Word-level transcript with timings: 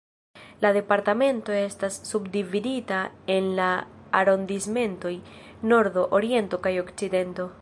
La 0.61 0.69
Departemento 0.77 1.53
estas 1.57 1.99
subdividita 2.13 3.03
en 3.35 3.53
la 3.61 3.69
arondismentoj 4.23 5.15
"nordo", 5.75 6.11
"oriento" 6.23 6.65
kaj 6.67 6.79
"okcidento". 6.87 7.53